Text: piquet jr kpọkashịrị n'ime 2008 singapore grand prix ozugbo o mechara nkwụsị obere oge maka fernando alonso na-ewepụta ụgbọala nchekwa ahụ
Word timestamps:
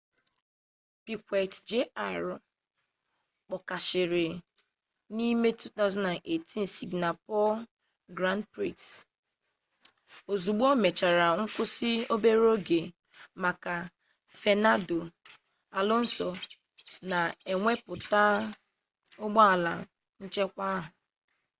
piquet 1.03 1.51
jr 1.69 2.23
kpọkashịrị 3.47 4.27
n'ime 5.15 5.49
2008 5.85 6.75
singapore 6.75 7.55
grand 8.17 8.43
prix 8.53 8.79
ozugbo 10.31 10.63
o 10.73 10.73
mechara 10.83 11.27
nkwụsị 11.41 11.91
obere 12.13 12.43
oge 12.55 12.81
maka 13.43 13.75
fernando 14.41 14.99
alonso 15.79 16.29
na-ewepụta 17.09 18.21
ụgbọala 19.25 19.73
nchekwa 20.23 20.67
ahụ 20.77 20.91